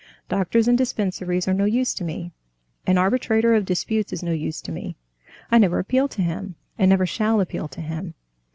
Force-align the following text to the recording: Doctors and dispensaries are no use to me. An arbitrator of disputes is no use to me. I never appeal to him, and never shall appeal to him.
Doctors 0.29 0.67
and 0.67 0.75
dispensaries 0.75 1.47
are 1.47 1.53
no 1.53 1.65
use 1.65 1.93
to 1.93 2.03
me. 2.03 2.31
An 2.87 2.97
arbitrator 2.97 3.53
of 3.53 3.65
disputes 3.65 4.11
is 4.11 4.23
no 4.23 4.31
use 4.31 4.59
to 4.61 4.71
me. 4.71 4.95
I 5.51 5.59
never 5.59 5.77
appeal 5.77 6.07
to 6.07 6.23
him, 6.23 6.55
and 6.75 6.89
never 6.89 7.05
shall 7.05 7.39
appeal 7.39 7.67
to 7.67 7.81
him. 7.81 8.15